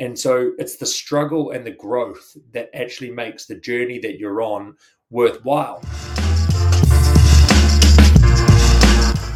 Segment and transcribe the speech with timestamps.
[0.00, 4.40] And so it's the struggle and the growth that actually makes the journey that you're
[4.40, 4.74] on
[5.10, 5.82] worthwhile.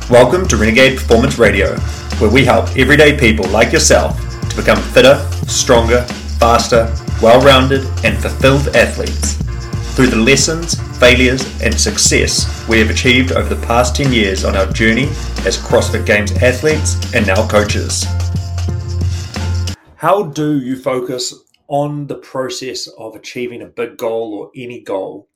[0.08, 1.76] Welcome to Renegade Performance Radio,
[2.16, 6.00] where we help everyday people like yourself to become fitter, stronger,
[6.38, 6.90] faster,
[7.20, 9.34] well rounded, and fulfilled athletes.
[9.94, 14.56] Through the lessons, failures, and success we have achieved over the past 10 years on
[14.56, 15.08] our journey
[15.44, 18.06] as CrossFit Games athletes and now coaches.
[20.04, 21.32] How do you focus
[21.66, 25.30] on the process of achieving a big goal or any goal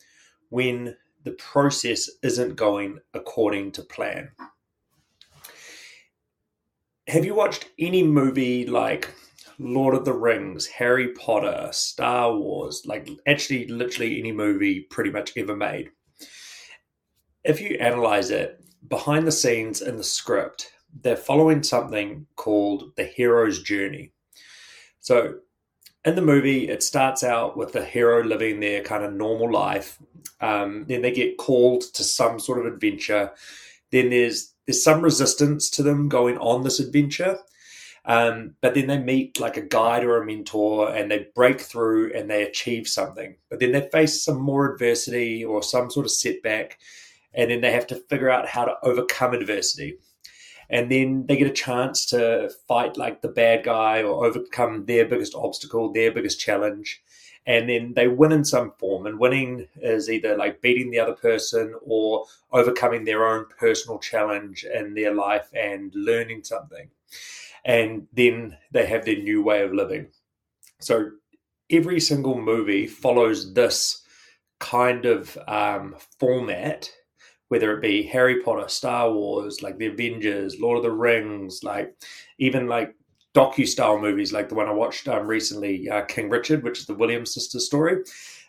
[0.51, 4.31] when the process isn't going according to plan?
[7.07, 9.11] Have you watched any movie like
[9.59, 15.33] Lord of the Rings, Harry Potter, Star Wars, like actually literally any movie pretty much
[15.35, 15.93] ever made?
[17.43, 23.05] If you analyze it, behind the scenes in the script, they're following something called the
[23.05, 24.13] hero's journey.
[25.01, 25.37] So
[26.05, 29.99] in the movie, it starts out with the hero living their kind of normal life.
[30.41, 33.33] Um, then they get called to some sort of adventure.
[33.91, 37.39] Then there's there's some resistance to them going on this adventure.
[38.05, 42.13] Um, but then they meet like a guide or a mentor and they break through
[42.15, 43.37] and they achieve something.
[43.51, 46.79] But then they face some more adversity or some sort of setback.
[47.35, 49.99] And then they have to figure out how to overcome adversity
[50.71, 55.07] and then they get a chance to fight like the bad guy or overcome their
[55.07, 57.03] biggest obstacle, their biggest challenge.
[57.47, 59.07] And then they win in some form.
[59.07, 64.65] And winning is either like beating the other person or overcoming their own personal challenge
[64.65, 66.91] in their life and learning something.
[67.65, 70.09] And then they have their new way of living.
[70.81, 71.13] So
[71.71, 74.03] every single movie follows this
[74.59, 76.91] kind of um, format
[77.49, 81.95] whether it be Harry Potter, Star Wars, like the Avengers, Lord of the Rings, like
[82.39, 82.95] even like
[83.35, 86.87] docu style movies like the one I watched um, recently, uh, King Richard, which is
[86.87, 88.03] the Williams sisters story.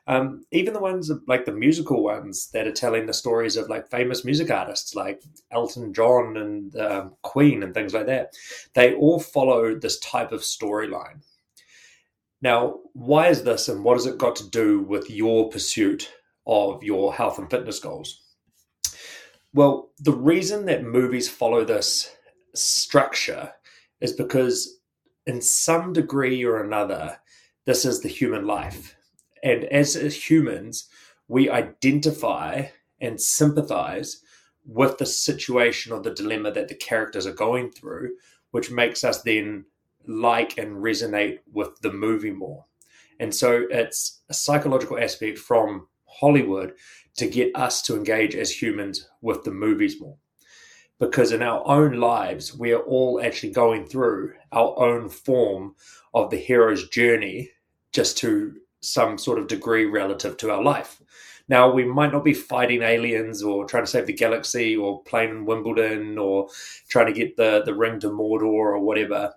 [0.07, 3.91] Um, even the ones like the musical ones that are telling the stories of like
[3.91, 5.21] famous music artists like
[5.51, 8.33] Elton John and um, Queen and things like that,
[8.73, 11.21] they all follow this type of storyline.
[12.41, 16.11] Now, why is this and what has it got to do with your pursuit
[16.47, 18.23] of your health and fitness goals?
[19.53, 22.15] Well, the reason that movies follow this
[22.53, 23.53] structure
[23.99, 24.79] is because,
[25.25, 27.19] in some degree or another,
[27.65, 28.95] this is the human life.
[29.43, 30.87] And as humans,
[31.27, 32.67] we identify
[33.01, 34.21] and sympathize
[34.65, 38.11] with the situation or the dilemma that the characters are going through,
[38.51, 39.65] which makes us then
[40.07, 42.65] like and resonate with the movie more.
[43.19, 45.87] And so it's a psychological aspect from
[46.19, 46.73] Hollywood
[47.17, 50.17] to get us to engage as humans with the movies more.
[50.99, 55.75] Because in our own lives, we are all actually going through our own form
[56.13, 57.51] of the hero's journey
[57.93, 61.01] just to some sort of degree relative to our life.
[61.47, 65.45] Now, we might not be fighting aliens or trying to save the galaxy or playing
[65.45, 66.49] Wimbledon or
[66.89, 69.33] trying to get the, the ring to Mordor or whatever,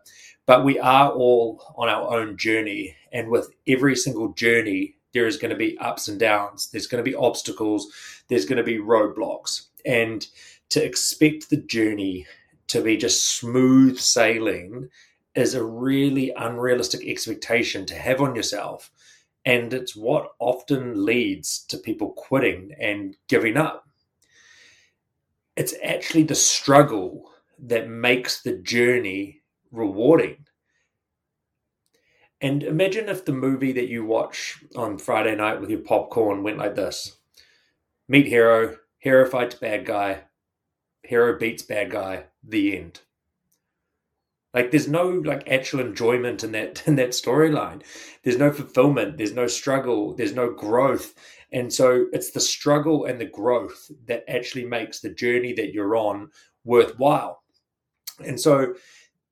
[0.46, 2.96] but we are all on our own journey.
[3.12, 6.70] And with every single journey, there is going to be ups and downs.
[6.70, 7.92] There's going to be obstacles.
[8.28, 9.66] There's going to be roadblocks.
[9.84, 10.26] And
[10.70, 12.26] to expect the journey
[12.68, 14.88] to be just smooth sailing
[15.34, 18.90] is a really unrealistic expectation to have on yourself.
[19.44, 23.88] And it's what often leads to people quitting and giving up.
[25.56, 30.46] It's actually the struggle that makes the journey rewarding.
[32.42, 36.58] And imagine if the movie that you watch on Friday night with your popcorn went
[36.58, 37.16] like this
[38.08, 40.24] Meet hero, hero fights bad guy,
[41.04, 43.00] hero beats bad guy, the end.
[44.52, 47.82] Like there's no like actual enjoyment in that in that storyline.
[48.24, 51.14] There's no fulfillment, there's no struggle, there's no growth.
[51.52, 55.96] And so it's the struggle and the growth that actually makes the journey that you're
[55.96, 56.30] on
[56.64, 57.42] worthwhile.
[58.24, 58.74] And so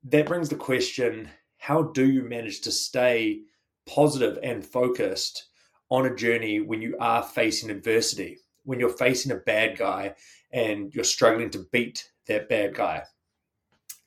[0.04, 1.28] that brings the question
[1.60, 3.42] how do you manage to stay
[3.86, 5.48] positive and focused
[5.90, 10.14] on a journey when you are facing adversity, when you're facing a bad guy
[10.50, 13.02] and you're struggling to beat that bad guy?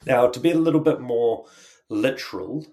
[0.03, 1.45] Now, to be a little bit more
[1.89, 2.65] literal,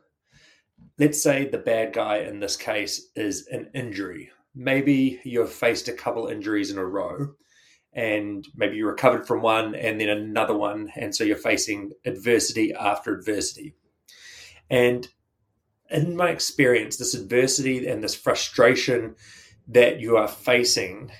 [0.98, 4.30] let's say the bad guy in this case is an injury.
[4.54, 7.34] Maybe you've faced a couple injuries in a row
[7.92, 10.90] and maybe you recovered from one and then another one.
[10.96, 13.74] And so you're facing adversity after adversity.
[14.70, 15.08] And
[15.90, 19.16] in my experience, this adversity and this frustration
[19.68, 21.10] that you are facing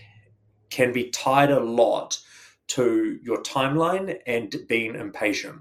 [0.70, 2.18] can be tied a lot
[2.68, 5.60] to your timeline and being impatient.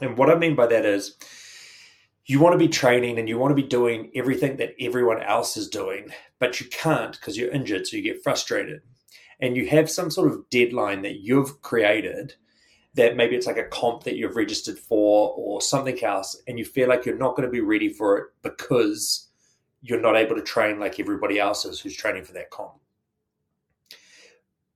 [0.00, 1.16] And what I mean by that is
[2.24, 5.58] you want to be training and you want to be doing everything that everyone else
[5.58, 6.08] is doing,
[6.38, 8.80] but you can't because you're injured, so you get frustrated.
[9.40, 12.34] And you have some sort of deadline that you've created
[12.94, 16.64] that maybe it's like a comp that you've registered for or something else, and you
[16.64, 19.28] feel like you're not going to be ready for it because
[19.82, 22.72] you're not able to train like everybody else is who's training for that comp.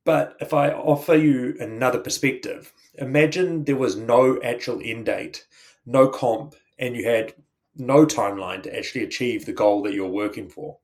[0.04, 5.46] But if I offer you another perspective, imagine there was no actual end date,
[5.86, 7.34] no comp, and you had
[7.76, 10.78] no timeline to actually achieve the goal that you're working for.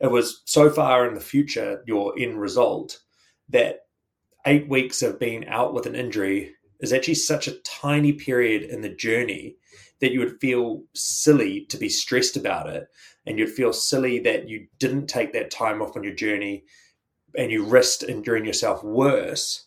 [0.00, 3.00] It was so far in the future, your end result,
[3.50, 3.86] that
[4.46, 8.80] eight weeks of being out with an injury is actually such a tiny period in
[8.80, 9.56] the journey
[10.00, 12.88] that you would feel silly to be stressed about it.
[13.26, 16.64] And you'd feel silly that you didn't take that time off on your journey
[17.36, 19.66] and you risked injuring yourself worse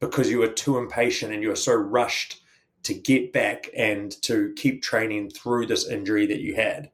[0.00, 2.42] because you were too impatient and you were so rushed
[2.82, 6.90] to get back and to keep training through this injury that you had.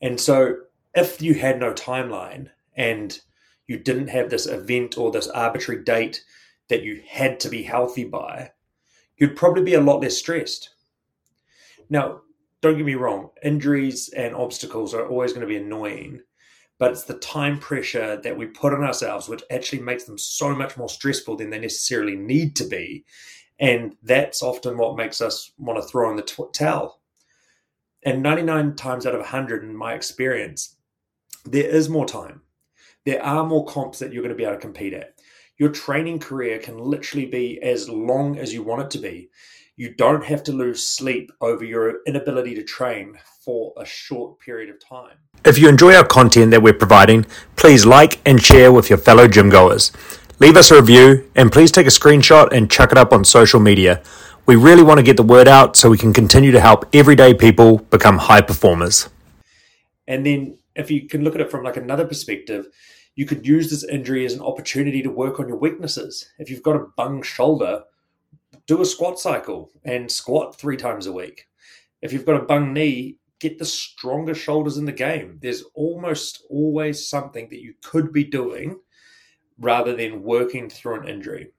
[0.00, 0.56] And so,
[0.94, 3.20] if you had no timeline and
[3.66, 6.24] you didn't have this event or this arbitrary date
[6.70, 8.52] that you had to be healthy by,
[9.18, 10.70] you'd probably be a lot less stressed.
[11.90, 12.22] Now,
[12.62, 16.20] don't get me wrong, injuries and obstacles are always going to be annoying,
[16.78, 20.54] but it's the time pressure that we put on ourselves which actually makes them so
[20.54, 23.04] much more stressful than they necessarily need to be.
[23.58, 27.00] And that's often what makes us want to throw in the t- towel.
[28.02, 30.76] And 99 times out of 100, in my experience,
[31.44, 32.40] there is more time.
[33.04, 35.14] There are more comps that you're going to be able to compete at.
[35.60, 39.28] Your training career can literally be as long as you want it to be.
[39.76, 44.70] You don't have to lose sleep over your inability to train for a short period
[44.70, 45.18] of time.
[45.44, 47.26] If you enjoy our content that we're providing,
[47.56, 49.92] please like and share with your fellow gym goers.
[50.38, 53.60] Leave us a review and please take a screenshot and chuck it up on social
[53.60, 54.02] media.
[54.46, 57.34] We really want to get the word out so we can continue to help everyday
[57.34, 59.10] people become high performers.
[60.08, 62.68] And then if you can look at it from like another perspective,
[63.20, 66.30] you could use this injury as an opportunity to work on your weaknesses.
[66.38, 67.82] If you've got a bung shoulder,
[68.66, 71.46] do a squat cycle and squat three times a week.
[72.00, 75.38] If you've got a bung knee, get the strongest shoulders in the game.
[75.42, 78.80] There's almost always something that you could be doing
[79.58, 81.52] rather than working through an injury.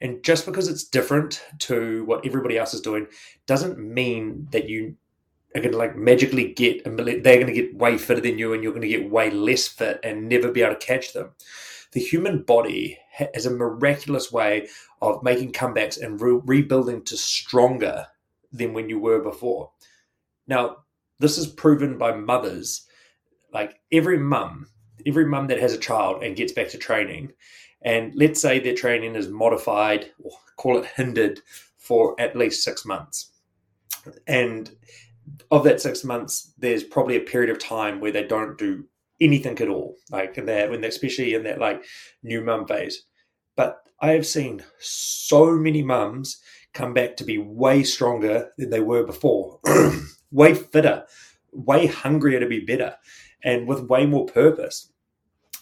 [0.00, 3.06] And just because it's different to what everybody else is doing
[3.46, 4.96] doesn't mean that you
[5.56, 8.62] are going to like magically get they're going to get way fitter than you and
[8.62, 11.30] you're going to get way less fit and never be able to catch them.
[11.92, 14.68] The human body has a miraculous way
[15.00, 18.06] of making comebacks and re- rebuilding to stronger
[18.52, 19.70] than when you were before.
[20.46, 20.78] Now,
[21.18, 22.86] this is proven by mothers.
[23.52, 24.68] Like every mum,
[25.06, 27.32] every mum that has a child and gets back to training,
[27.82, 31.40] and let's say their training is modified or call it hindered
[31.78, 33.30] for at least six months.
[34.26, 34.70] And
[35.50, 38.84] of that six months, there's probably a period of time where they don't do
[39.20, 41.84] anything at all, like in that when they're especially in that like
[42.22, 43.04] new mum phase.
[43.56, 46.40] But I have seen so many mums
[46.74, 49.60] come back to be way stronger than they were before.
[50.30, 51.04] way fitter,
[51.52, 52.96] way hungrier to be better,
[53.42, 54.92] and with way more purpose.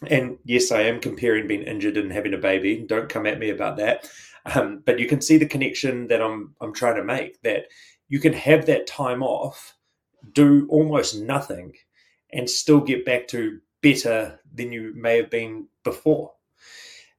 [0.09, 2.85] And yes, I am comparing being injured and having a baby.
[2.87, 4.11] Don't come at me about that.
[4.55, 7.41] Um, but you can see the connection that I'm I'm trying to make.
[7.43, 7.67] That
[8.09, 9.77] you can have that time off,
[10.33, 11.75] do almost nothing,
[12.33, 16.33] and still get back to better than you may have been before.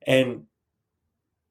[0.05, 0.45] And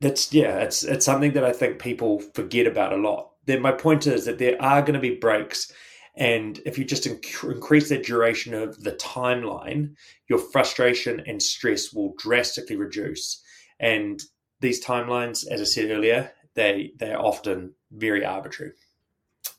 [0.00, 3.30] that's yeah, it's it's something that I think people forget about a lot.
[3.47, 5.73] Then my point is that there are going to be breaks
[6.16, 9.94] and if you just inc- increase the duration of the timeline,
[10.28, 13.42] your frustration and stress will drastically reduce.
[13.80, 14.23] And
[14.61, 18.73] these timelines, as I said earlier, they they're often very arbitrary.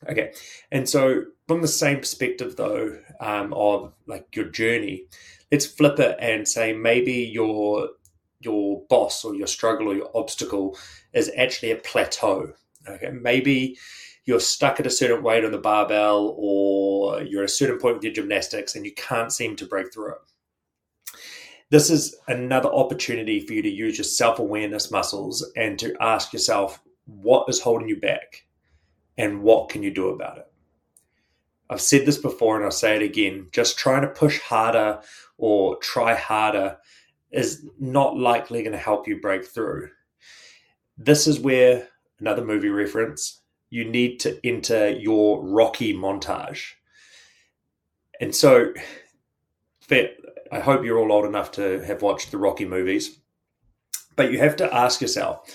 [0.09, 0.33] Okay,
[0.71, 5.05] and so from the same perspective though um, of like your journey,
[5.51, 7.89] let's flip it and say maybe your
[8.39, 10.77] your boss or your struggle or your obstacle
[11.13, 12.53] is actually a plateau.
[12.87, 13.77] Okay, maybe
[14.25, 17.95] you're stuck at a certain weight on the barbell or you're at a certain point
[17.95, 20.17] with your gymnastics and you can't seem to break through it.
[21.69, 26.33] This is another opportunity for you to use your self awareness muscles and to ask
[26.33, 28.45] yourself what is holding you back
[29.17, 30.47] and what can you do about it.
[31.69, 35.01] I've said this before and I'll say it again just trying to push harder
[35.37, 36.77] or try harder
[37.31, 39.89] is not likely going to help you break through.
[40.97, 41.87] This is where
[42.19, 46.73] another movie reference you need to enter your Rocky montage.
[48.21, 48.73] And so,
[49.91, 53.19] I hope you're all old enough to have watched the Rocky movies,
[54.15, 55.53] but you have to ask yourself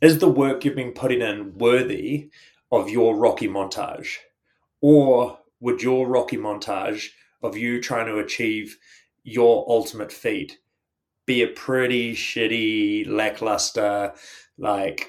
[0.00, 2.30] is the work you've been putting in worthy
[2.72, 4.16] of your Rocky montage?
[4.80, 7.10] Or would your Rocky montage
[7.42, 8.76] of you trying to achieve
[9.22, 10.58] your ultimate feat
[11.26, 14.12] be a pretty shitty, lackluster,
[14.58, 15.06] like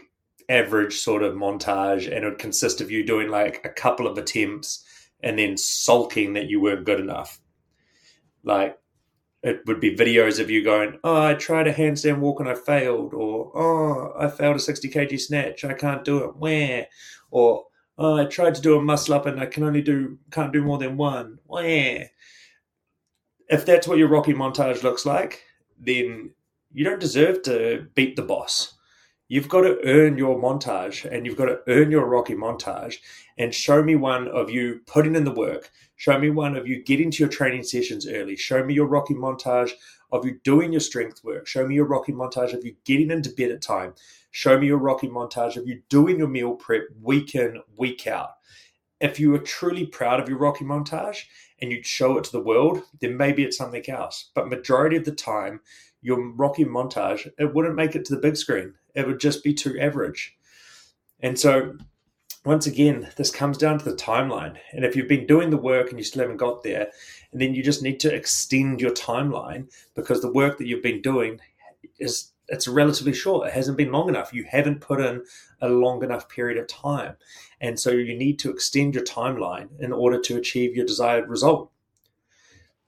[0.49, 4.17] average sort of montage, and it would consist of you doing like a couple of
[4.17, 4.83] attempts
[5.21, 7.39] and then sulking that you weren't good enough.
[8.43, 8.77] Like
[9.43, 12.55] it would be videos of you going, "Oh, I tried a handstand walk and I
[12.55, 16.87] failed," or "Oh, I failed a sixty kg snatch, I can't do it." Where?
[17.31, 17.65] Or
[17.97, 20.63] oh, I tried to do a muscle up and I can only do can't do
[20.63, 21.39] more than one.
[21.45, 22.09] Where?
[23.49, 25.43] If that's what your Rocky montage looks like,
[25.77, 26.33] then
[26.71, 28.72] you don't deserve to beat the boss.
[29.33, 32.97] You've got to earn your montage and you've got to earn your Rocky montage
[33.39, 35.71] and show me one of you putting in the work.
[35.95, 38.35] Show me one of you getting to your training sessions early.
[38.35, 39.71] Show me your Rocky montage
[40.11, 41.47] of you doing your strength work.
[41.47, 43.95] Show me your Rocky montage of you getting into bed at time.
[44.29, 48.33] Show me your Rocky montage of you doing your meal prep week in, week out.
[49.01, 51.23] If you are truly proud of your Rocky montage
[51.59, 54.29] and you'd show it to the world, then maybe it's something else.
[54.35, 55.61] But majority of the time,
[56.03, 58.75] your Rocky montage, it wouldn't make it to the big screen.
[58.93, 60.35] It would just be too average.
[61.21, 61.77] And so,
[62.45, 64.57] once again, this comes down to the timeline.
[64.73, 66.89] And if you've been doing the work and you still haven't got there,
[67.31, 71.01] and then you just need to extend your timeline because the work that you've been
[71.01, 71.39] doing
[71.99, 73.47] is it's relatively short.
[73.47, 74.33] It hasn't been long enough.
[74.33, 75.23] You haven't put in
[75.61, 77.15] a long enough period of time.
[77.61, 81.71] And so you need to extend your timeline in order to achieve your desired result.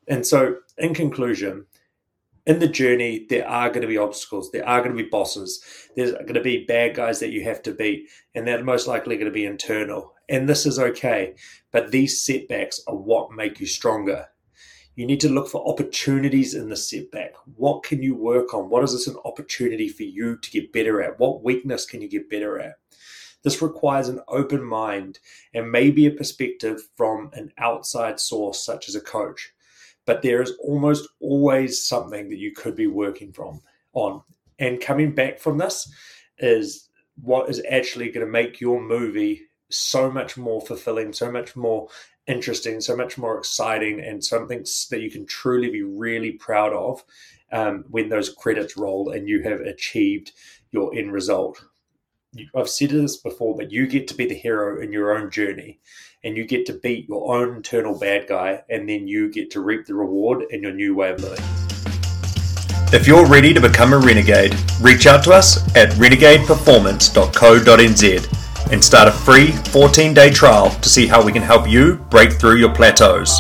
[0.08, 1.66] And so, in conclusion,
[2.46, 4.52] in the journey, there are going to be obstacles.
[4.52, 5.64] There are going to be bosses.
[5.96, 9.16] There's going to be bad guys that you have to beat, and they're most likely
[9.16, 10.14] going to be internal.
[10.30, 11.36] And this is okay.
[11.72, 14.28] But these setbacks are what make you stronger.
[14.96, 17.34] You need to look for opportunities in the setback.
[17.56, 18.70] What can you work on?
[18.70, 21.20] What is this an opportunity for you to get better at?
[21.20, 22.76] What weakness can you get better at?
[23.44, 25.20] This requires an open mind
[25.54, 29.52] and maybe a perspective from an outside source, such as a coach
[30.06, 33.62] but there is almost always something that you could be working from
[33.94, 34.22] on.
[34.60, 35.92] And coming back from this
[36.38, 36.90] is
[37.22, 41.88] what is actually going to make your movie so much more fulfilling, so much more
[42.28, 47.04] interesting, so much more exciting, and something that you can truly be really proud of
[47.52, 50.32] um, when those credits roll and you have achieved
[50.72, 51.64] your end result.
[52.56, 55.80] I've said this before, but you get to be the hero in your own journey
[56.26, 59.62] and you get to beat your own internal bad guy, and then you get to
[59.62, 61.46] reap the reward in your new way of living.
[62.92, 69.08] If you're ready to become a renegade, reach out to us at renegadeperformance.co.nz and start
[69.08, 72.74] a free 14 day trial to see how we can help you break through your
[72.74, 73.40] plateaus.